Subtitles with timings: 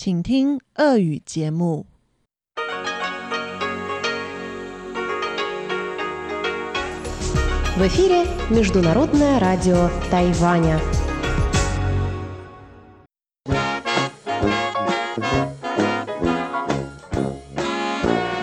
[0.00, 1.84] 请听俄语节目。
[7.76, 10.78] В эфире Международное радио Тайваня.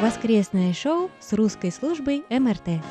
[0.02, 2.84] Воскресное шоу с русской службой МРТ.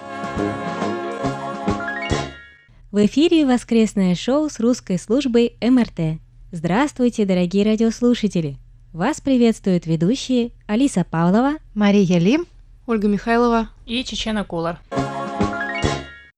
[2.91, 6.19] В эфире воскресное шоу с русской службой МРТ.
[6.52, 8.58] Здравствуйте, дорогие радиослушатели!
[8.92, 12.40] Вас приветствуют ведущие Алиса Павлова, Мария Ли,
[12.88, 14.82] Ольга Михайлова и Чечена Кулар.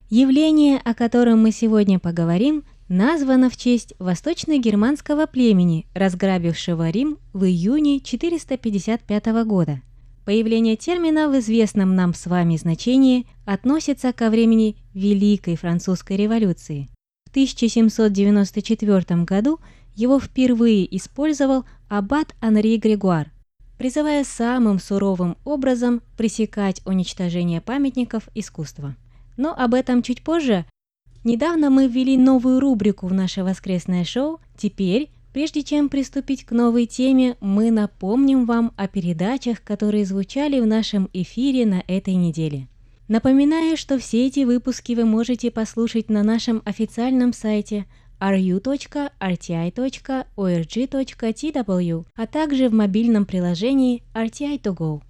[0.10, 8.02] Явление, о котором мы сегодня поговорим, названо в честь восточно-германского племени, разграбившего Рим в июне
[8.02, 9.82] 455 года.
[10.26, 16.90] Появление термина в известном нам с вами значении относится ко времени Великой Французской революции.
[17.32, 19.62] В 1794 году
[19.96, 23.32] его впервые использовал аббат Анри Григуар,
[23.78, 28.98] призывая самым суровым образом пресекать уничтожение памятников искусства.
[29.38, 30.66] Но об этом чуть позже.
[31.24, 34.42] Недавно мы ввели новую рубрику в наше воскресное шоу.
[34.58, 40.68] Теперь, прежде чем приступить к новой теме, мы напомним вам о передачах, которые звучали в
[40.68, 42.68] нашем эфире на этой неделе.
[43.12, 47.86] Напоминаю, что все эти выпуски вы можете послушать на нашем официальном сайте
[48.22, 49.06] ru.rti.org.tw,
[52.16, 55.02] а также в мобильном приложении RTI To Go.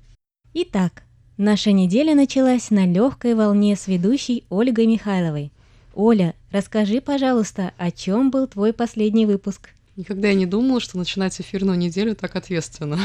[0.55, 1.03] Итак,
[1.37, 5.51] Наша неделя началась на легкой волне с ведущей Ольгой Михайловой.
[5.93, 9.69] Оля, расскажи, пожалуйста, о чем был твой последний выпуск?
[9.97, 12.99] Никогда я не думала, что начинать эфирную неделю так ответственно.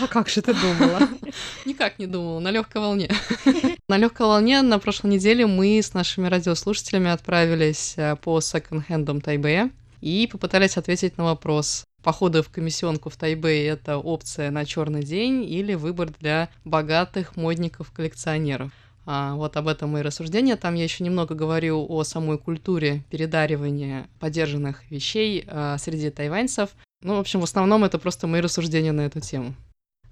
[0.00, 1.08] А как же ты думала?
[1.64, 3.10] Никак не думала, на легкой волне.
[3.88, 9.70] На легкой волне на прошлой неделе мы с нашими радиослушателями отправились э, по секонд-хендам Тайбэя
[10.00, 15.44] и попытались ответить на вопрос, Походы в комиссионку в Тайбэй– это опция на черный день
[15.44, 18.72] или выбор для богатых модников-коллекционеров.
[19.06, 20.56] А, вот об этом мои рассуждения.
[20.56, 26.70] Там я еще немного говорю о самой культуре передаривания подержанных вещей а, среди тайваньцев.
[27.02, 29.54] Ну, в общем, в основном это просто мои рассуждения на эту тему.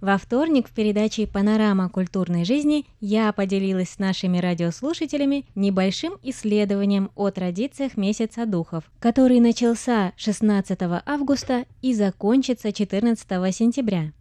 [0.00, 7.30] Во вторник в передаче «Панорама культурной жизни» я поделилась с нашими радиослушателями небольшим исследованием о
[7.30, 14.12] традициях Месяца Духов, который начался 16 августа и закончится 14 сентября.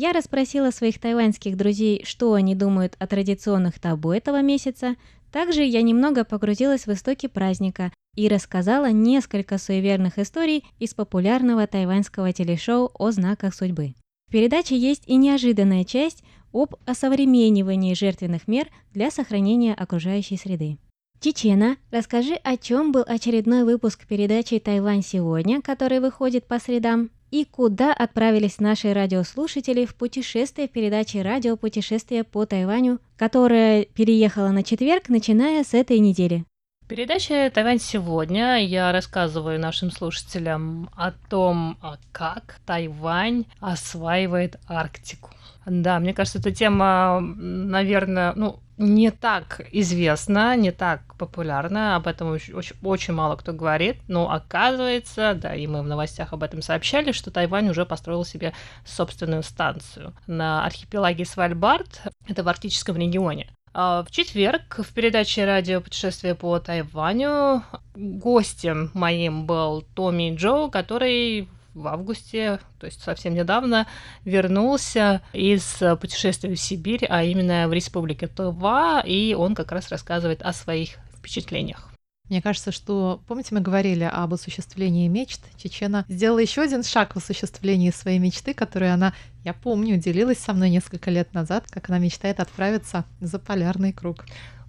[0.00, 4.94] Я расспросила своих тайваньских друзей, что они думают о традиционных табу этого месяца.
[5.32, 12.32] Также я немного погрузилась в истоки праздника и рассказала несколько суеверных историй из популярного тайваньского
[12.32, 13.94] телешоу о знаках судьбы.
[14.28, 16.22] В передаче есть и неожиданная часть
[16.52, 20.78] об осовременивании жертвенных мер для сохранения окружающей среды.
[21.18, 27.44] Чечена, расскажи, о чем был очередной выпуск передачи «Тайвань сегодня», который выходит по средам, и
[27.44, 34.62] куда отправились наши радиослушатели в путешествие в передаче «Радио путешествие по Тайваню», которая переехала на
[34.62, 36.44] четверг, начиная с этой недели.
[36.82, 45.30] В передаче «Тайвань сегодня» я рассказываю нашим слушателям о том, а как Тайвань осваивает Арктику.
[45.66, 52.30] Да, мне кажется, эта тема, наверное, ну, не так известна, не так популярна, об этом
[52.30, 56.62] очень, очень, очень мало кто говорит, но оказывается, да, и мы в новостях об этом
[56.62, 63.50] сообщали, что Тайвань уже построил себе собственную станцию на архипелаге Свальбард, это в арктическом регионе.
[63.74, 67.62] А, в четверг в передаче «Радио путешествие по Тайваню»
[67.94, 73.86] гостем моим был Томми Джо, который в августе, то есть совсем недавно,
[74.24, 80.42] вернулся из путешествия в Сибирь, а именно в Республике Тыва, и он как раз рассказывает
[80.42, 81.88] о своих впечатлениях.
[82.28, 85.40] Мне кажется, что, помните, мы говорили об осуществлении мечт.
[85.56, 90.52] Чечена сделала еще один шаг в осуществлении своей мечты, которую она, я помню, делилась со
[90.52, 94.26] мной несколько лет назад, как она мечтает отправиться за полярный круг.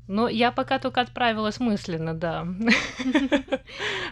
[0.09, 2.47] Ну, я пока только отправилась мысленно, да.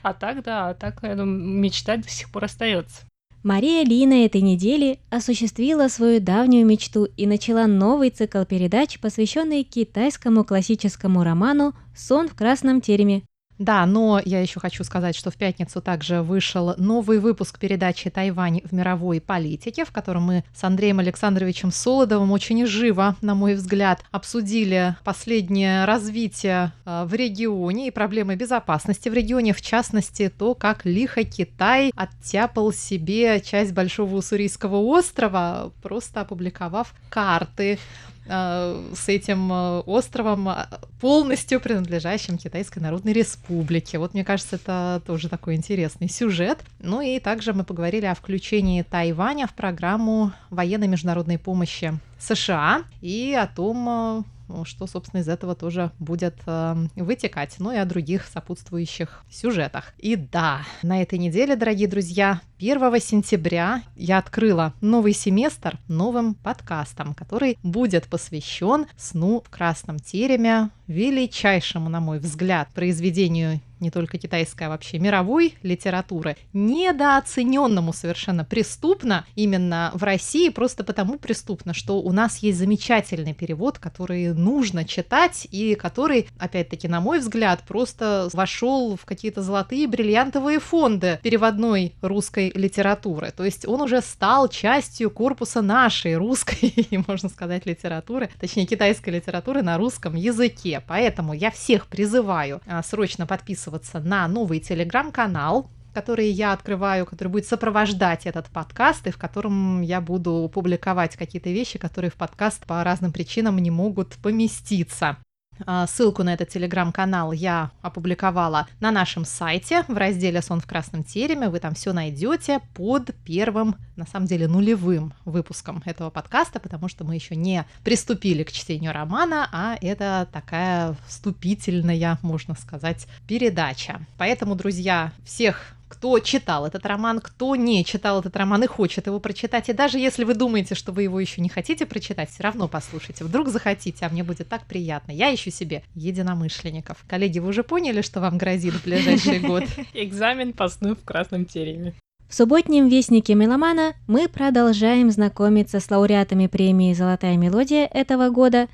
[0.04, 3.02] А так, да, а так мечтать до сих пор остается.
[3.44, 9.64] Мария Ли на этой неделе осуществила свою давнюю мечту и начала новый цикл передач, посвященный
[9.64, 13.24] китайскому классическому роману «Сон в красном тереме»,
[13.60, 18.62] да, но я еще хочу сказать, что в пятницу также вышел новый выпуск передачи «Тайвань
[18.64, 24.04] в мировой политике», в котором мы с Андреем Александровичем Солодовым очень живо, на мой взгляд,
[24.12, 30.86] обсудили последнее развитие э, в регионе и проблемы безопасности в регионе, в частности, то, как
[30.86, 37.80] лихо Китай оттяпал себе часть Большого Уссурийского острова, просто опубликовав карты
[38.28, 40.68] с этим э, островом, а,
[41.00, 44.00] полностью принадлежащим Китайской Народной Республике.
[44.00, 46.60] Вот мне кажется, это тоже такой интересный сюжет.
[46.80, 53.38] Ну и также мы поговорили о включении Тайваня в программу военной международной помощи США и
[53.40, 54.24] о том, э,
[54.66, 59.94] что, собственно, из этого тоже будет э, вытекать, ну и о других сопутствующих сюжетах.
[59.98, 67.14] И да, на этой неделе, дорогие друзья, 1 сентября я открыла новый семестр новым подкастом,
[67.14, 74.64] который будет посвящен сну в красном тереме, величайшему, на мой взгляд, произведению не только китайской,
[74.64, 82.12] а вообще мировой литературы, недооцененному совершенно преступно именно в России, просто потому преступно, что у
[82.12, 88.96] нас есть замечательный перевод, который нужно читать и который, опять-таки, на мой взгляд, просто вошел
[88.96, 93.32] в какие-то золотые бриллиантовые фонды переводной русской литературы.
[93.36, 99.62] То есть он уже стал частью корпуса нашей русской, можно сказать, литературы, точнее китайской литературы
[99.62, 100.82] на русском языке.
[100.88, 107.30] Поэтому я всех призываю а, срочно подписываться подписываться на новый телеграм-канал, который я открываю, который
[107.30, 112.66] будет сопровождать этот подкаст, и в котором я буду публиковать какие-то вещи, которые в подкаст
[112.66, 115.18] по разным причинам не могут поместиться.
[115.66, 121.04] А, ссылку на этот телеграм-канал я опубликовала на нашем сайте в разделе «Сон в красном
[121.04, 121.50] тереме».
[121.50, 127.04] Вы там все найдете под первым, на самом деле, нулевым выпуском этого подкаста, потому что
[127.04, 134.02] мы еще не приступили к чтению романа, а это такая вступительная, можно сказать, передача.
[134.18, 139.20] Поэтому, друзья, всех кто читал этот роман, кто не читал этот роман и хочет его
[139.20, 139.70] прочитать.
[139.70, 143.24] И даже если вы думаете, что вы его еще не хотите прочитать, все равно послушайте.
[143.24, 145.12] Вдруг захотите, а мне будет так приятно.
[145.12, 147.04] Я ищу себе единомышленников.
[147.08, 149.64] Коллеги, вы уже поняли, что вам грозит в ближайший год?
[149.94, 151.94] Экзамен по сну в красном тереме.
[152.30, 158.68] В субботнем вестнике Меломана мы продолжаем знакомиться с лауреатами премии «Золотая мелодия» этого года.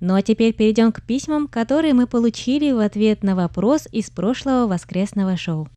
[0.00, 4.66] Ну а теперь перейдем к письмам, которые мы получили в ответ на вопрос из прошлого
[4.66, 5.68] воскресного шоу.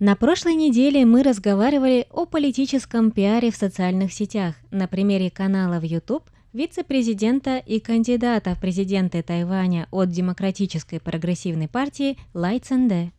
[0.00, 5.82] На прошлой неделе мы разговаривали о политическом пиаре в социальных сетях на примере канала в
[5.82, 6.22] YouTube
[6.52, 13.10] вице-президента и кандидата в президенты Тайваня от Демократической прогрессивной партии Лай Ценде.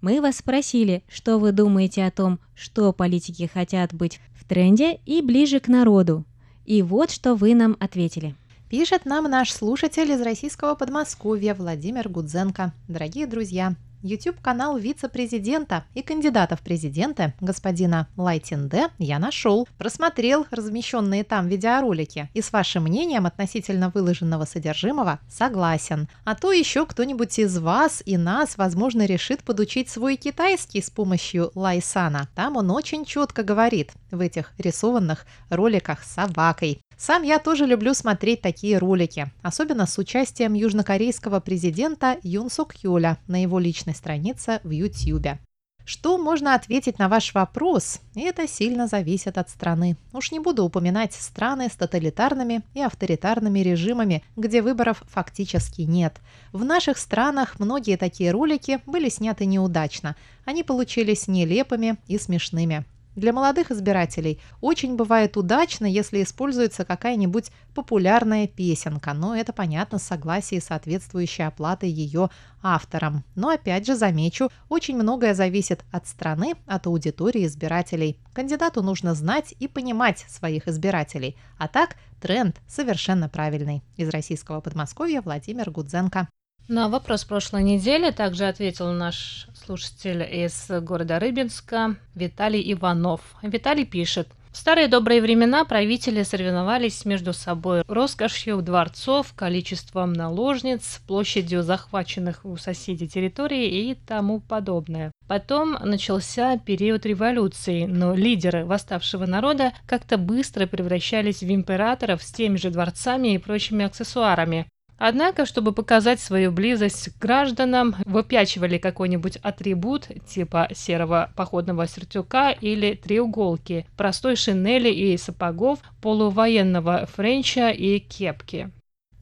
[0.00, 5.22] Мы вас спросили, что вы думаете о том, что политики хотят быть в тренде и
[5.22, 6.24] ближе к народу.
[6.64, 8.36] И вот что вы нам ответили.
[8.68, 12.72] Пишет нам наш слушатель из российского Подмосковья Владимир Гудзенко.
[12.86, 21.48] Дорогие друзья, YouTube-канал вице-президента и кандидата в президенты господина Лайтинде я нашел, просмотрел размещенные там
[21.48, 26.08] видеоролики и с вашим мнением относительно выложенного содержимого согласен.
[26.24, 31.50] А то еще кто-нибудь из вас и нас, возможно, решит подучить свой китайский с помощью
[31.54, 32.28] Лайсана.
[32.34, 36.82] Там он очень четко говорит в этих рисованных роликах с собакой.
[37.00, 43.16] Сам я тоже люблю смотреть такие ролики, особенно с участием южнокорейского президента Юн Сук Юля
[43.26, 45.38] на его личной странице в YouTube.
[45.86, 48.02] Что можно ответить на ваш вопрос?
[48.14, 49.96] Это сильно зависит от страны.
[50.12, 56.20] Уж не буду упоминать страны с тоталитарными и авторитарными режимами, где выборов фактически нет.
[56.52, 60.16] В наших странах многие такие ролики были сняты неудачно.
[60.44, 62.84] Они получились нелепыми и смешными.
[63.20, 70.04] Для молодых избирателей очень бывает удачно, если используется какая-нибудь популярная песенка, но это понятно с
[70.04, 72.30] согласием соответствующей оплаты ее
[72.62, 73.22] авторам.
[73.34, 78.18] Но опять же замечу, очень многое зависит от страны, от аудитории избирателей.
[78.32, 81.36] Кандидату нужно знать и понимать своих избирателей.
[81.58, 83.82] А так, тренд совершенно правильный.
[83.98, 86.26] Из российского Подмосковья Владимир Гудзенко.
[86.68, 93.20] На вопрос прошлой недели также ответил наш слушатель из города Рыбинска Виталий Иванов.
[93.42, 94.28] Виталий пишет.
[94.52, 102.56] В старые добрые времена правители соревновались между собой роскошью дворцов, количеством наложниц, площадью захваченных у
[102.56, 105.12] соседей территорий и тому подобное.
[105.28, 112.56] Потом начался период революции, но лидеры восставшего народа как-то быстро превращались в императоров с теми
[112.56, 114.66] же дворцами и прочими аксессуарами.
[115.02, 122.92] Однако, чтобы показать свою близость к гражданам, выпячивали какой-нибудь атрибут типа серого походного сюртюка или
[122.92, 128.70] треуголки, простой шинели и сапогов, полувоенного френча и кепки.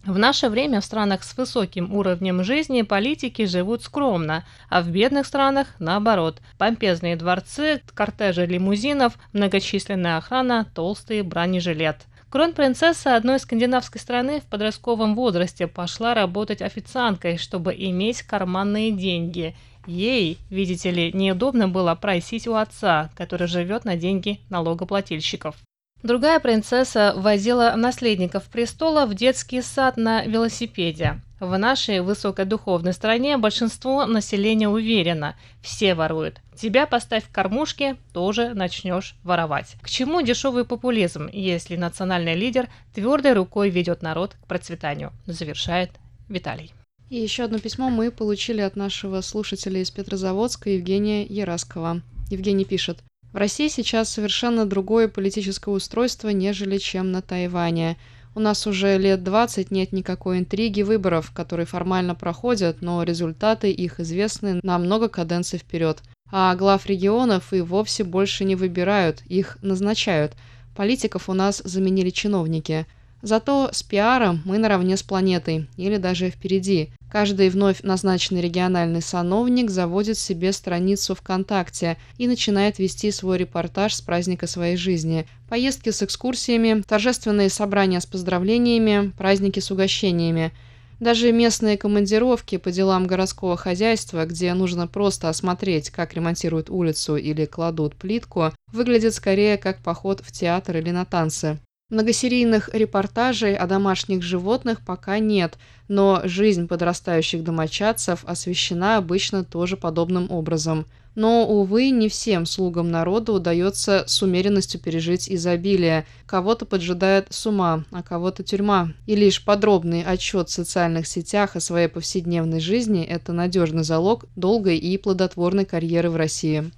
[0.04, 5.26] В наше время в странах с высоким уровнем жизни политики живут скромно, а в бедных
[5.26, 6.40] странах наоборот.
[6.58, 11.98] Помпезные дворцы, кортежи лимузинов, многочисленная охрана, толстый бронежилет–
[12.30, 19.56] Кронпринцесса одной скандинавской страны в подростковом возрасте пошла работать официанткой, чтобы иметь карманные деньги.
[19.86, 25.56] Ей, видите ли, неудобно было просить у отца, который живет на деньги налогоплательщиков.
[26.02, 31.20] Другая принцесса возила наследников престола в детский сад на велосипеде.
[31.40, 36.40] В нашей высокодуховной стране большинство населения уверено, все воруют.
[36.56, 39.76] Тебя поставь в кормушке, тоже начнешь воровать.
[39.80, 45.12] К чему дешевый популизм, если национальный лидер твердой рукой ведет народ к процветанию?
[45.26, 45.90] Завершает
[46.28, 46.72] Виталий.
[47.08, 52.02] И еще одно письмо мы получили от нашего слушателя из Петрозаводска Евгения Яраскова.
[52.30, 52.98] Евгений пишет.
[53.32, 57.98] В России сейчас совершенно другое политическое устройство, нежели чем на Тайване.
[58.34, 64.00] У нас уже лет 20 нет никакой интриги выборов, которые формально проходят, но результаты их
[64.00, 66.02] известны на много каденций вперед.
[66.30, 70.34] А глав регионов и вовсе больше не выбирают, их назначают.
[70.74, 72.86] Политиков у нас заменили чиновники–
[73.22, 76.90] Зато с пиаром мы наравне с планетой, или даже впереди.
[77.10, 84.00] Каждый вновь назначенный региональный сановник заводит себе страницу ВКонтакте и начинает вести свой репортаж с
[84.00, 85.26] праздника своей жизни.
[85.48, 90.52] Поездки с экскурсиями, торжественные собрания с поздравлениями, праздники с угощениями.
[91.00, 97.46] Даже местные командировки по делам городского хозяйства, где нужно просто осмотреть, как ремонтируют улицу или
[97.46, 101.58] кладут плитку, выглядят скорее как поход в театр или на танцы.
[101.90, 105.56] Многосерийных репортажей о домашних животных пока нет,
[105.88, 110.84] но жизнь подрастающих домочадцев освещена обычно тоже подобным образом.
[111.14, 116.06] Но, увы, не всем слугам народа удается с умеренностью пережить изобилие.
[116.26, 118.92] Кого-то поджидает с ума, а кого-то тюрьма.
[119.06, 124.76] И лишь подробный отчет в социальных сетях о своей повседневной жизни– это надежный залог долгой
[124.76, 126.70] и плодотворной карьеры в России.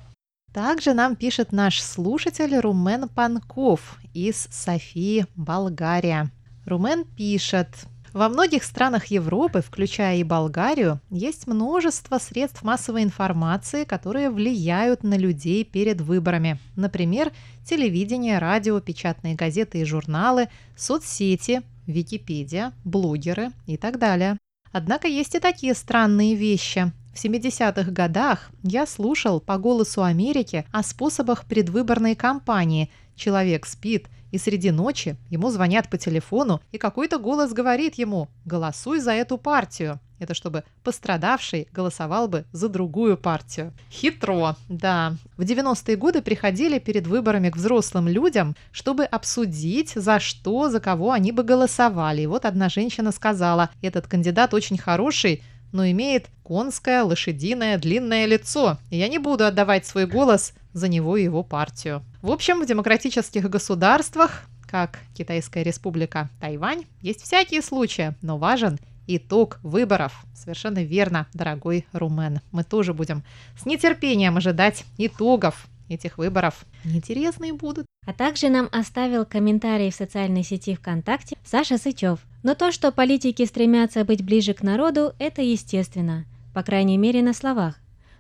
[0.53, 6.31] Также нам пишет наш слушатель Румен Панков из Софии, Болгария.
[6.67, 7.69] Румен пишет,
[8.13, 15.17] во многих странах Европы, включая и Болгарию, есть множество средств массовой информации, которые влияют на
[15.17, 16.59] людей перед выборами.
[16.75, 17.33] Например,
[17.65, 24.37] телевидение, радио, печатные газеты и журналы, соцсети, Википедия, блогеры и так далее.
[24.73, 26.93] Однако есть и такие странные вещи.
[27.13, 32.91] В 70-х годах я слушал по голосу Америки о способах предвыборной кампании.
[33.17, 39.01] Человек спит, и среди ночи ему звонят по телефону, и какой-то голос говорит ему «Голосуй
[39.01, 40.01] за эту партию».
[40.21, 43.73] Это чтобы пострадавший голосовал бы за другую партию.
[43.91, 45.17] Хитро, да.
[45.39, 51.13] В 90-е годы приходили перед выборами к взрослым людям, чтобы обсудить, за что, за кого
[51.13, 52.21] они бы голосовали.
[52.21, 58.79] И вот одна женщина сказала, этот кандидат очень хороший, но имеет конское, лошадиное, длинное лицо,
[58.91, 62.03] и я не буду отдавать свой голос за него и его партию.
[62.23, 69.59] В общем, в демократических государствах, как Китайская республика Тайвань, есть всякие случаи, но важен итог
[69.63, 70.25] выборов.
[70.35, 72.41] Совершенно верно, дорогой Румен.
[72.53, 73.25] Мы тоже будем
[73.61, 76.65] с нетерпением ожидать итогов этих выборов.
[76.85, 77.87] Интересные будут.
[78.07, 82.21] А также нам оставил комментарий в социальной сети ВКонтакте Саша Сычев.
[82.43, 86.25] Но то, что политики стремятся быть ближе к народу, это естественно.
[86.55, 87.77] По крайней мере на словах.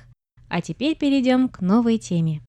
[0.49, 2.41] А теперь перейдем к новой теме.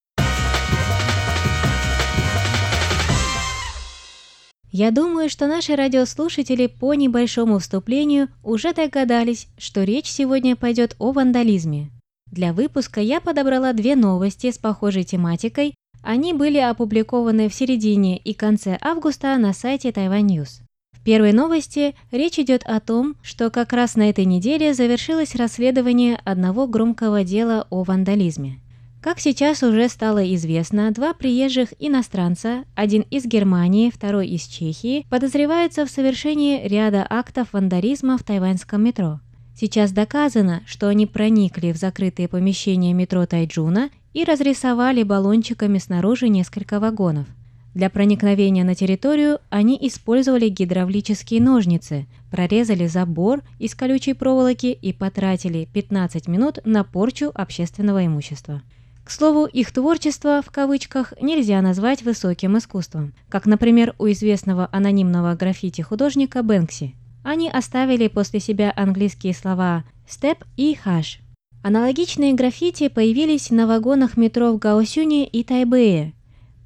[4.71, 11.11] Я думаю, что наши радиослушатели по небольшому вступлению уже догадались, что речь сегодня пойдет о
[11.11, 11.89] вандализме.
[12.31, 15.73] Для выпуска я подобрала две новости с похожей тематикой.
[16.03, 20.61] Они были опубликованы в середине и конце августа на сайте Taiwan News.
[21.03, 26.67] Первой новости речь идет о том, что как раз на этой неделе завершилось расследование одного
[26.67, 28.59] громкого дела о вандализме.
[29.01, 35.85] Как сейчас уже стало известно, два приезжих иностранца, один из Германии, второй из Чехии, подозреваются
[35.85, 39.21] в совершении ряда актов вандализма в тайваньском метро.
[39.55, 46.81] Сейчас доказано, что они проникли в закрытые помещения метро Тайджуна и разрисовали баллончиками снаружи несколько
[46.81, 47.27] вагонов.
[47.73, 55.67] Для проникновения на территорию они использовали гидравлические ножницы, прорезали забор из колючей проволоки и потратили
[55.71, 58.63] 15 минут на порчу общественного имущества.
[59.03, 65.35] К слову, их творчество, в кавычках, нельзя назвать высоким искусством, как, например, у известного анонимного
[65.35, 66.95] граффити-художника Бэнкси.
[67.23, 71.19] Они оставили после себя английские слова «степ» и «хаш».
[71.63, 76.13] Аналогичные граффити появились на вагонах метро в Гаосюне и Тайбэе.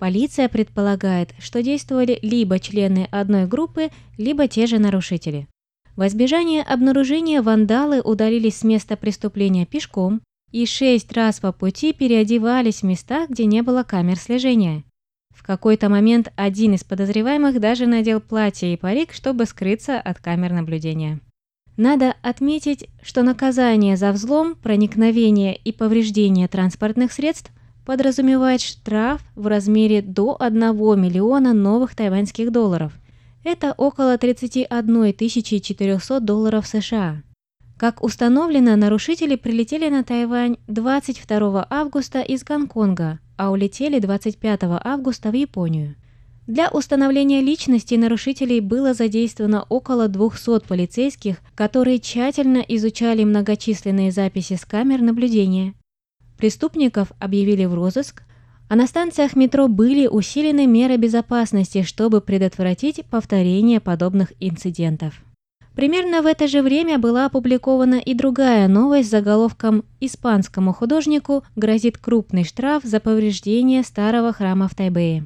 [0.03, 5.47] Полиция предполагает, что действовали либо члены одной группы, либо те же нарушители.
[5.95, 10.19] В избежание обнаружения вандалы удалились с места преступления пешком,
[10.51, 14.83] и шесть раз по пути переодевались в местах, где не было камер слежения.
[15.33, 20.51] В какой-то момент один из подозреваемых даже надел платье и парик, чтобы скрыться от камер
[20.51, 21.21] наблюдения.
[21.77, 27.53] Надо отметить, что наказание за взлом, проникновение и повреждение транспортных средств
[27.85, 30.59] подразумевает штраф в размере до 1
[30.99, 32.93] миллиона новых тайваньских долларов.
[33.43, 37.23] Это около 31 400 долларов США.
[37.77, 45.33] Как установлено, нарушители прилетели на Тайвань 22 августа из Гонконга, а улетели 25 августа в
[45.33, 45.95] Японию.
[46.47, 54.65] Для установления личности нарушителей было задействовано около 200 полицейских, которые тщательно изучали многочисленные записи с
[54.65, 55.73] камер наблюдения.
[56.37, 58.23] Преступников объявили в розыск,
[58.69, 65.21] а на станциях метро были усилены меры безопасности, чтобы предотвратить повторение подобных инцидентов.
[65.75, 71.97] Примерно в это же время была опубликована и другая новость с заголовком «Испанскому художнику грозит
[71.97, 75.25] крупный штраф за повреждение старого храма в Тайбэе».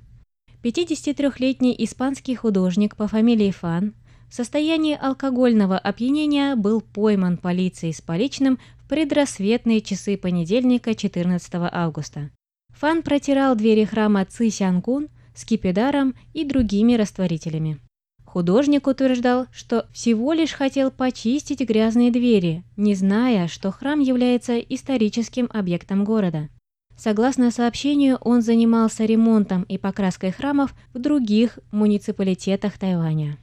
[0.64, 3.94] 53-летний испанский художник по фамилии Фан
[4.30, 12.32] в состоянии алкогольного опьянения был пойман полицией с поличным в предрассветные часы понедельника 14 августа.
[12.80, 17.80] Фан протирал двери храма Ци Сянгун скипидаром и другими растворителями.
[18.26, 25.50] Художник утверждал, что всего лишь хотел почистить грязные двери, не зная, что храм является историческим
[25.54, 26.50] объектом города.
[26.98, 33.38] Согласно сообщению, он занимался ремонтом и покраской храмов в других муниципалитетах Тайваня.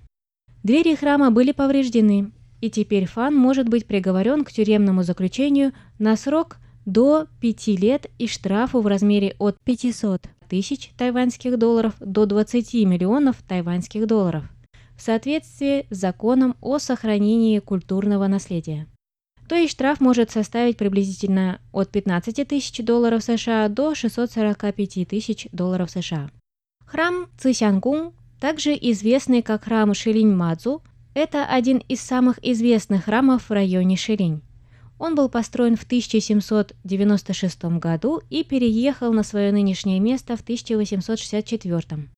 [0.64, 6.57] Двери храма были повреждены, и теперь Фан может быть приговорен к тюремному заключению на срок
[6.87, 13.37] до 5 лет и штрафу в размере от 500 тысяч тайваньских долларов до 20 миллионов
[13.46, 14.44] тайваньских долларов
[14.96, 18.87] в соответствии с законом о сохранении культурного наследия.
[19.46, 25.90] То есть штраф может составить приблизительно от 15 тысяч долларов США до 645 тысяч долларов
[25.90, 26.31] США.
[26.87, 28.12] Храм Цисянгун,
[28.44, 30.83] также известный как храм Шилинь-Мадзу,
[31.14, 34.42] это один из самых известных храмов в районе Шилинь.
[34.98, 42.09] Он был построен в 1796 году и переехал на свое нынешнее место в 1864.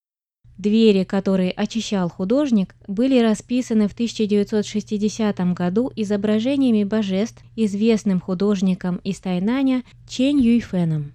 [0.58, 9.84] Двери, которые очищал художник, были расписаны в 1960 году изображениями божеств известным художником из Тайнаня
[10.08, 11.12] Чен Юйфеном.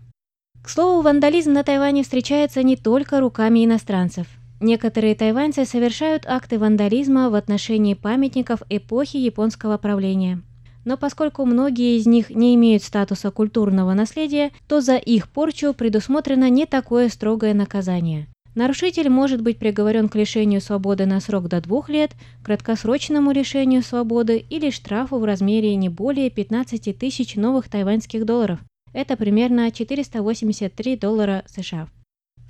[0.63, 4.28] К слову, вандализм на Тайване встречается не только руками иностранцев.
[4.62, 10.41] Некоторые тайваньцы совершают акты вандализма в отношении памятников эпохи японского правления.
[10.86, 16.50] Но поскольку многие из них не имеют статуса культурного наследия, то за их порчу предусмотрено
[16.50, 21.88] не такое строгое наказание– Нарушитель может быть приговорен к лишению свободы на срок до двух
[21.88, 22.12] лет,
[22.43, 28.60] краткосрочному лишению свободы или штрафу в размере не более 15 тысяч новых тайваньских долларов.
[28.91, 31.88] Это примерно 483 доллара США.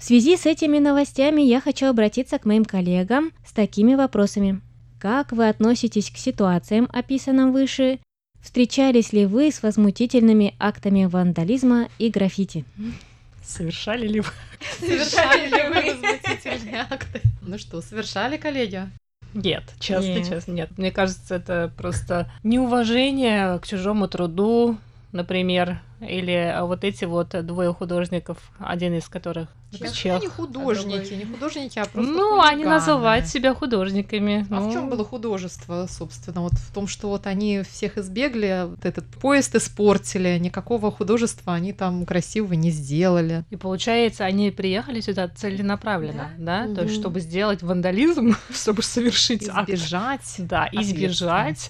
[0.01, 4.59] В связи с этими новостями я хочу обратиться к моим коллегам с такими вопросами.
[4.99, 7.99] Как вы относитесь к ситуациям, описанным выше?
[8.41, 12.65] Встречались ли вы с возмутительными актами вандализма и граффити?
[13.43, 14.29] Совершали ли вы?
[14.79, 17.21] Совершали ли вы возмутительные акты?
[17.43, 18.89] Ну что, совершали, коллеги?
[19.35, 20.27] Нет, честно, Нет.
[20.27, 20.77] честно, нет.
[20.79, 24.79] Мне кажется, это просто неуважение к чужому труду,
[25.11, 31.25] например, или вот эти вот двое художников, один из которых Ну, чех, не художники, не
[31.25, 32.75] художники, а просто Ну, они хулиганы.
[32.75, 34.47] называют себя художниками.
[34.49, 34.73] А в ну.
[34.73, 36.41] чем было художество, собственно?
[36.41, 41.71] Вот в том, что вот они всех избегли, вот этот поезд испортили, никакого художества они
[41.71, 43.43] там красивого не сделали.
[43.51, 46.67] И получается, они приехали сюда целенаправленно, да?
[46.73, 49.69] То есть, чтобы сделать вандализм, чтобы совершить акт.
[49.69, 50.35] Избежать.
[50.39, 51.69] Да, избежать.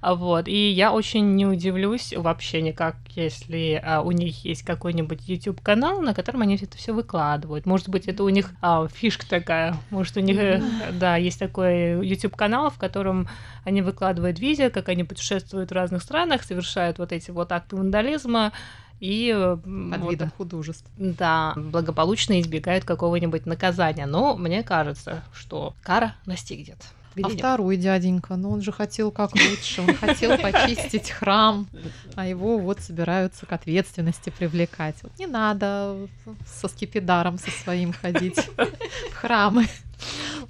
[0.00, 0.48] А Вот.
[0.48, 6.00] И я очень не удивлюсь вообще никак, если а, у них есть какой-нибудь YouTube канал,
[6.00, 7.66] на котором они это все выкладывают.
[7.66, 9.76] Может быть, это у них а, фишка такая.
[9.90, 13.28] Может, у них, э, да, есть такой YouTube канал, в котором
[13.64, 18.52] они выкладывают видео, как они путешествуют в разных странах, совершают вот эти вот акты вандализма.
[19.00, 20.86] и Под вот, видом художеств.
[20.96, 24.06] да, благополучно избегают какого-нибудь наказания.
[24.06, 26.78] Но мне кажется, что кара настигнет.
[27.16, 27.38] А Видите?
[27.38, 31.66] второй дяденька, ну он же хотел как лучше, он хотел почистить храм,
[32.14, 34.96] а его вот собираются к ответственности привлекать.
[35.02, 35.96] Вот не надо
[36.46, 39.66] со скипидаром со своим ходить в храмы.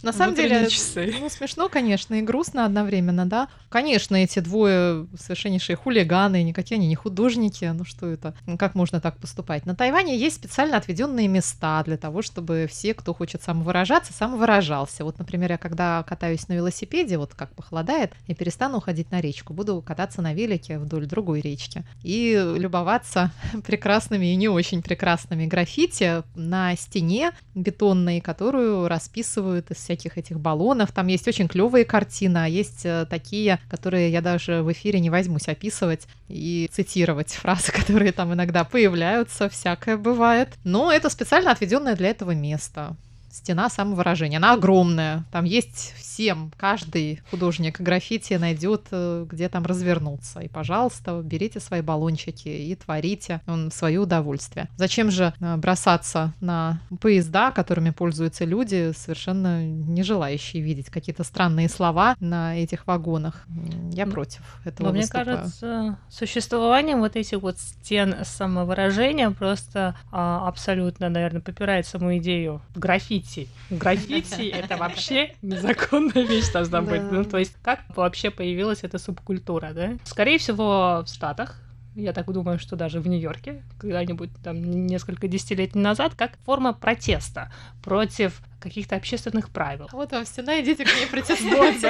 [0.06, 1.12] На самом деле, часы.
[1.20, 3.48] ну, смешно, конечно, и грустно одновременно, да.
[3.68, 9.18] Конечно, эти двое совершеннейшие хулиганы, никакие они не художники, ну что это, как можно так
[9.18, 9.66] поступать?
[9.66, 15.04] На Тайване есть специально отведенные места для того, чтобы все, кто хочет самовыражаться, самовыражался.
[15.04, 19.54] Вот, например, я когда катаюсь на велосипеде, вот как похолодает, я перестану уходить на речку,
[19.54, 23.32] буду кататься на велике вдоль другой речки и любоваться
[23.66, 30.92] прекрасными и не очень прекрасными граффити на стене бетонной, которую расписывают из всяких этих баллонов.
[30.92, 35.08] Там есть очень клевые картины, а есть э, такие, которые я даже в эфире не
[35.08, 40.50] возьмусь описывать и цитировать фразы, которые там иногда появляются, всякое бывает.
[40.64, 42.96] Но это специально отведенное для этого место.
[43.36, 44.38] Стена самовыражения.
[44.38, 45.24] Она огромная.
[45.30, 50.40] Там есть всем, каждый художник граффити найдет, э, где там развернуться.
[50.40, 54.68] И, пожалуйста, берите свои баллончики и творите в свое удовольствие.
[54.76, 61.68] Зачем же э, бросаться на поезда, которыми пользуются люди, совершенно не желающие видеть какие-то странные
[61.68, 63.44] слова на этих вагонах?
[63.92, 65.26] Я против этого Но мне выступаю.
[65.26, 73.25] кажется, существованием вот этих вот стен самовыражения просто а, абсолютно, наверное, попирает саму идею граффити.
[73.70, 77.02] Граффити— это вообще незаконная вещь должна быть.
[77.10, 79.96] Ну, то есть как вообще появилась эта субкультура, да?
[80.04, 81.60] Скорее всего, в Штатах,
[81.96, 87.50] я так думаю, что даже в Нью-Йорке, когда-нибудь там несколько десятилетий назад, как форма протеста
[87.82, 89.88] против каких-то общественных правил.
[89.92, 91.82] Вот вам стена, идите к ней протестовать.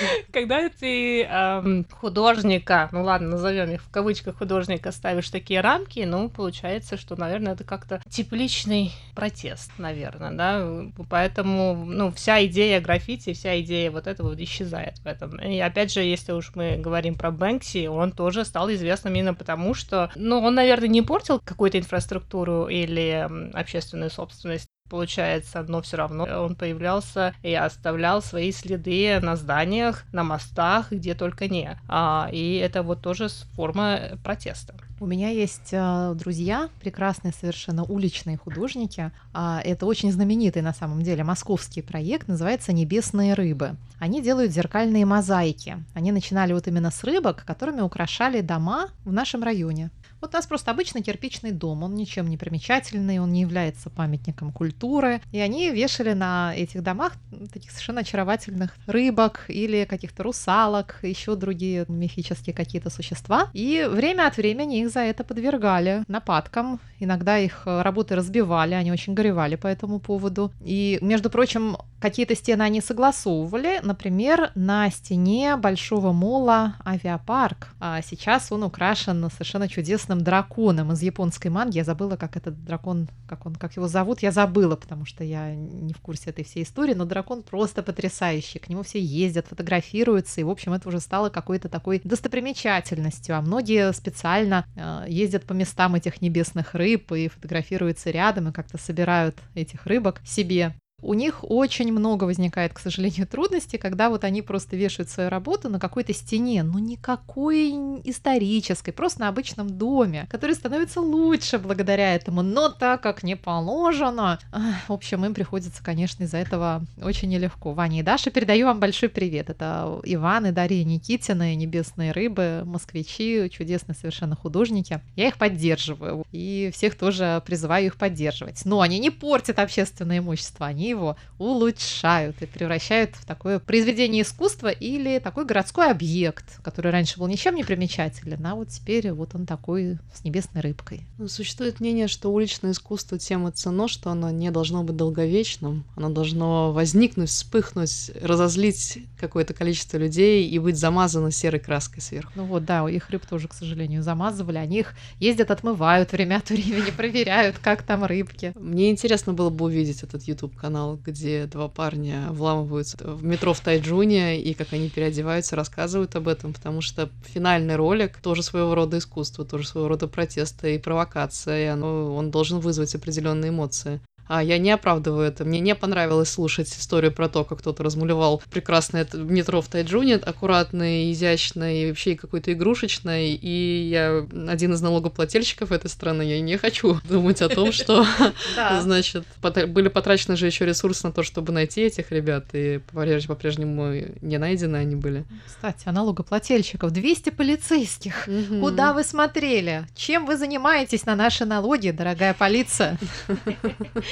[0.32, 6.28] Когда ты эм, художника, ну ладно, назовем их в кавычках художника, ставишь такие рамки, ну,
[6.28, 13.60] получается, что, наверное, это как-то тепличный протест, наверное, да, поэтому, ну, вся идея граффити, вся
[13.60, 15.36] идея вот этого вот исчезает в этом.
[15.36, 19.74] И опять же, если уж мы говорим про Бэнкси, он тоже стал известным именно потому,
[19.74, 26.24] что, ну, он, наверное, не портил какую-то инфраструктуру или общественную собственность, получается, но все равно
[26.24, 31.78] он появлялся и оставлял свои следы на зданиях, на мостах, где только не.
[31.88, 34.74] А, и это вот тоже форма протеста.
[35.00, 39.10] У меня есть э, друзья, прекрасные совершенно уличные художники.
[39.32, 43.76] А, это очень знаменитый на самом деле московский проект, называется «Небесные рыбы».
[43.98, 45.82] Они делают зеркальные мозаики.
[45.94, 49.90] Они начинали вот именно с рыбок, которыми украшали дома в нашем районе.
[50.22, 54.52] Вот у нас просто обычный кирпичный дом, он ничем не примечательный, он не является памятником
[54.52, 55.20] культуры.
[55.32, 57.14] И они вешали на этих домах
[57.52, 63.50] таких совершенно очаровательных рыбок или каких-то русалок, еще другие мифические какие-то существа.
[63.52, 66.78] И время от времени их за это подвергали нападкам.
[67.02, 70.52] Иногда их э, работы разбивали, они очень горевали по этому поводу.
[70.60, 73.80] И, между прочим, какие-то стены они согласовывали.
[73.82, 77.74] Например, на стене большого мола авиапарк.
[77.80, 81.78] А сейчас он украшен совершенно чудесным драконом из японской манги.
[81.78, 85.56] Я забыла, как этот дракон, как он, как его зовут, я забыла, потому что я
[85.56, 88.60] не в курсе этой всей истории, но дракон просто потрясающий.
[88.60, 93.36] К нему все ездят, фотографируются, и, в общем, это уже стало какой-то такой достопримечательностью.
[93.36, 98.78] А многие специально э, ездят по местам этих небесных рыб и фотографируются рядом, и как-то
[98.78, 100.74] собирают этих рыбок себе.
[101.02, 105.68] У них очень много возникает, к сожалению, трудностей, когда вот они просто вешают свою работу
[105.68, 107.72] на какой-то стене, ну никакой
[108.04, 114.38] исторической, просто на обычном доме, который становится лучше благодаря этому, но так как не положено,
[114.86, 117.72] в общем, им приходится, конечно, из-за этого очень нелегко.
[117.72, 119.50] Ваня и Даша, передаю вам большой привет.
[119.50, 125.00] Это Иван и Дарья Никитины, «Небесные рыбы», москвичи, чудесные совершенно художники.
[125.16, 128.64] Я их поддерживаю и всех тоже призываю их поддерживать.
[128.64, 134.68] Но они не портят общественное имущество, они его улучшают и превращают в такое произведение искусства
[134.68, 139.46] или такой городской объект, который раньше был ничем не примечателен, а вот теперь вот он
[139.46, 141.06] такой с небесной рыбкой.
[141.18, 145.84] Ну, Существует мнение, что уличное искусство тем и ценно, что оно не должно быть долговечным.
[145.96, 152.32] Оно должно возникнуть, вспыхнуть, разозлить какое-то количество людей и быть замазано серой краской сверху.
[152.34, 154.58] Ну вот, да, их рыб тоже, к сожалению, замазывали.
[154.58, 158.52] Они их ездят, отмывают время от времени, проверяют, как там рыбки.
[158.56, 164.40] Мне интересно было бы увидеть этот YouTube-канал, где два парня вламываются в метро в Тайджуне,
[164.40, 169.44] и как они переодеваются, рассказывают об этом, потому что финальный ролик тоже своего рода искусство,
[169.44, 174.00] тоже своего рода протест и провокация, и оно, он должен вызвать определенные эмоции.
[174.28, 175.44] А я не оправдываю это.
[175.44, 181.10] Мне не понравилось слушать историю про то, как кто-то размулевал прекрасное метро в Тайджуне, аккуратное,
[181.12, 183.36] изящное и вообще какое-то игрушечное.
[183.40, 188.06] И я один из налогоплательщиков этой страны, я не хочу думать о том, что,
[188.80, 189.24] значит,
[189.68, 192.80] были потрачены же еще ресурсы на то, чтобы найти этих ребят, и
[193.26, 195.24] по-прежнему не найдены они были.
[195.46, 196.90] Кстати, о налогоплательщиков.
[196.90, 198.28] 200 полицейских.
[198.60, 199.84] Куда вы смотрели?
[199.94, 202.98] Чем вы занимаетесь на наши налоги, дорогая полиция?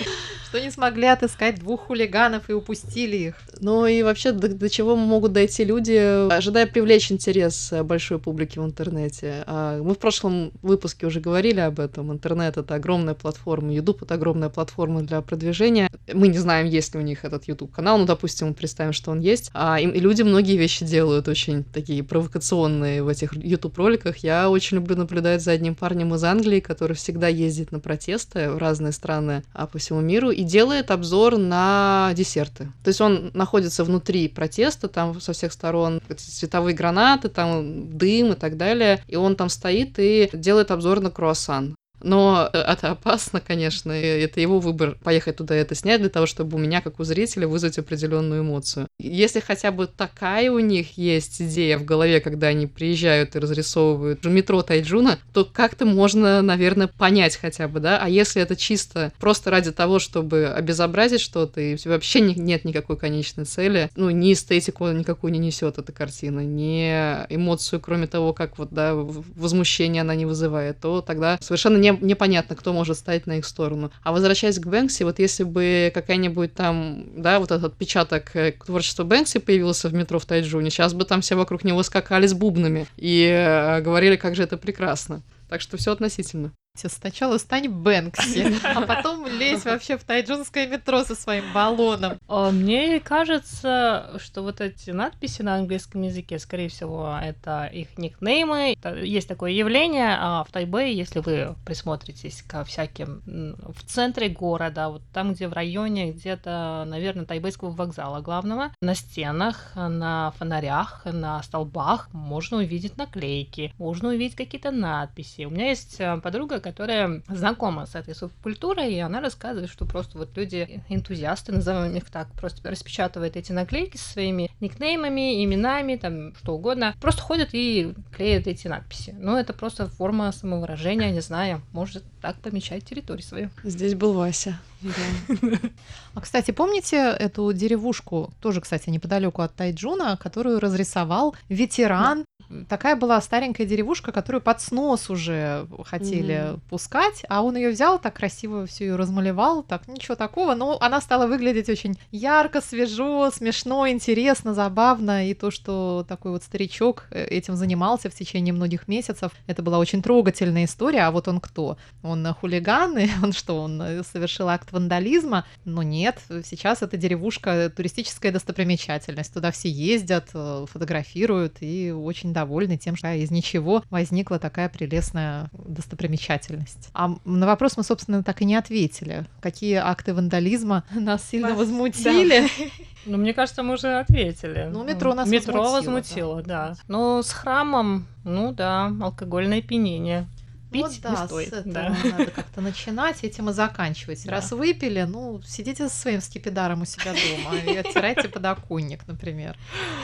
[0.50, 3.36] что не смогли отыскать двух хулиганов и упустили их.
[3.60, 8.64] Ну и вообще, до, до чего могут дойти люди, ожидая привлечь интерес большой публики в
[8.64, 9.44] интернете.
[9.46, 12.10] А мы в прошлом выпуске уже говорили об этом.
[12.10, 15.88] Интернет— это огромная платформа, YouTube— это огромная платформа для продвижения.
[16.12, 19.50] Мы не знаем, есть ли у них этот YouTube-канал, ну, допустим, представим, что он есть.
[19.54, 24.16] А и, и люди многие вещи делают очень такие провокационные в этих YouTube-роликах.
[24.18, 28.58] Я очень люблю наблюдать за одним парнем из Англии, который всегда ездит на протесты в
[28.58, 32.72] разные страны а, по всему миру и делает обзор на десерты.
[32.85, 38.37] То есть он находится внутри протеста, там со всех сторон световые гранаты, там дым и
[38.37, 41.74] так далее, и он там стоит и делает обзор на круассан.
[42.02, 46.26] Но э, это опасно, конечно, и это его выбор поехать туда это снять для того,
[46.26, 48.88] чтобы у меня, как у зрителя, вызвать определенную эмоцию.
[48.98, 54.24] Если хотя бы такая у них есть идея в голове, когда они приезжают и разрисовывают
[54.24, 57.98] метро Тайджуна, то как-то можно, наверное, понять хотя бы, да?
[58.02, 63.44] А если это чисто просто ради того, чтобы обезобразить что-то, и вообще нет никакой конечной
[63.44, 66.90] цели, ну, ни эстетику никакую не несет эта картина, ни
[67.34, 71.98] эмоцию, кроме того, как вот, да, возмущение она не вызывает, то тогда совершенно не не,
[72.00, 73.90] непонятно, кто может стать на их сторону.
[74.03, 79.05] А возвращаясь к Бэнкси, вот если бы какая-нибудь там, да, вот этот отпечаток э, творчества
[79.05, 82.87] Бэнкси появился в метро в Тайджуне, сейчас бы там все вокруг него скакали с бубнами
[82.96, 85.22] и э, говорили, как же это прекрасно.
[85.48, 86.53] Так что все относительно.
[86.88, 92.19] Сначала стань Бэнкси, а потом лезь вообще в тайджунское метро со своим баллоном.
[92.29, 98.77] А, мне кажется, что вот эти надписи на английском языке, скорее всего, это их никнеймы.
[99.03, 105.03] Есть такое явление а в Тайбэе, если вы присмотритесь ко всяким в центре города, вот
[105.12, 112.09] там, где в районе где-то, наверное, тайбэйского вокзала главного, на стенах, на фонарях, на столбах
[112.12, 115.45] можно увидеть наклейки, можно увидеть какие-то надписи.
[115.45, 120.18] У меня есть э, подруга, которая знакома с этой субкультурой, и она рассказывает, что просто
[120.18, 126.33] вот люди, энтузиасты, назовем их так, просто распечатывают эти наклейки со своими никнеймами, именами, там,
[126.37, 129.16] что угодно, просто ходят и клеят эти надписи.
[129.18, 133.50] Ну, это просто форма самовыражения, не знаю, может так помечать территорию свою.
[133.64, 134.59] Здесь был Вася.
[136.12, 142.24] А, кстати, помните эту деревушку, тоже, кстати, неподалеку от Тайджуна, которую разрисовал ветеран
[142.68, 146.60] такая была старенькая деревушка, которую под снос уже хотели mm-hmm.
[146.68, 151.00] пускать, а он ее взял, так красиво всю ее размалевал, так ничего такого, но она
[151.00, 157.24] стала выглядеть очень ярко, свежо, смешно, интересно, забавно, и то, что такой вот старичок э,
[157.24, 161.78] этим занимался в течение многих месяцев, это была очень трогательная история, а вот он кто?
[162.02, 165.46] Он хулиган, и он что, он э, совершил акт вандализма?
[165.64, 172.39] Но нет, сейчас эта деревушка туристическая достопримечательность, туда все ездят, э, фотографируют и очень довольны
[172.79, 176.90] тем, что из ничего возникла такая прелестная достопримечательность.
[176.92, 179.26] А на вопрос мы, собственно, так и не ответили.
[179.40, 182.48] Какие акты вандализма нас сильно возмутили?
[183.07, 184.68] Ну, мне кажется, мы уже ответили.
[184.70, 186.68] Ну, метро нас метро возмутило, возмутило да.
[186.68, 186.76] да.
[186.87, 190.29] Ну, с храмом, ну да, алкогольное опьянение.
[190.70, 191.48] Пить вот, да, не стоит.
[191.48, 191.96] С этого да.
[192.05, 194.24] надо как-то начинать, этим и заканчивать.
[194.24, 194.33] Да.
[194.33, 199.57] Раз выпили, ну, сидите со своим скипидаром у себя дома и оттирайте подоконник, например.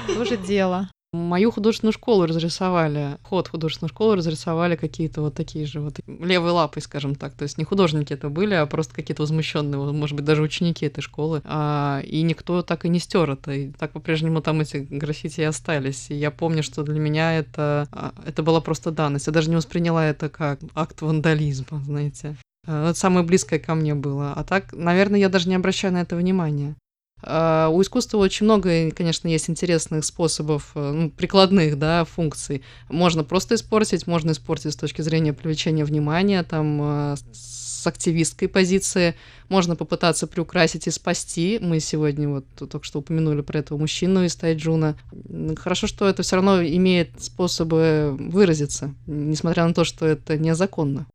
[0.06, 0.88] Тоже дело.
[1.16, 6.80] Мою художественную школу разрисовали, ход художественной школы разрисовали какие-то вот такие же вот левые лапы,
[6.80, 7.32] скажем так.
[7.32, 11.00] То есть не художники это были, а просто какие-то возмущенные, может быть, даже ученики этой
[11.00, 11.40] школы.
[11.44, 13.52] А, и никто так и не стер это.
[13.52, 16.10] И так по-прежнему там эти граффити и остались.
[16.10, 19.26] И я помню, что для меня это, а, это была просто данность.
[19.26, 22.36] Я даже не восприняла это как акт вандализма, знаете.
[22.66, 24.32] Это самое близкое ко мне было.
[24.34, 26.74] А так, наверное, я даже не обращаю на это внимания.
[27.22, 32.62] А, у искусства очень много, конечно, есть интересных способов, э, ну, прикладных, да, функций.
[32.88, 39.14] Можно просто испортить, можно испортить с точки зрения привлечения внимания, там, э, с активистской позиции.
[39.48, 41.58] Можно попытаться приукрасить и спасти.
[41.60, 44.96] Мы сегодня вот только что упомянули про этого мужчину из Тайджуна.
[45.56, 51.06] Хорошо, что это все равно имеет способы выразиться, несмотря на то, что это незаконно.